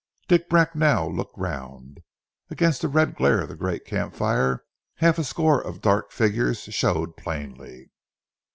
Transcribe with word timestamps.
Dick 0.27 0.49
Bracknell 0.49 1.13
looked 1.13 1.37
round. 1.37 1.99
Against 2.49 2.81
the 2.81 2.87
red 2.87 3.15
glare 3.15 3.41
of 3.41 3.49
the 3.49 3.55
great 3.55 3.85
camp 3.85 4.15
fire 4.15 4.65
half 4.95 5.19
a 5.19 5.23
score 5.23 5.61
of 5.63 5.79
dark 5.79 6.11
figures 6.11 6.63
showed 6.63 7.15
plainly. 7.15 7.91